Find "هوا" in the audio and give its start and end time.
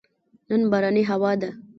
1.09-1.31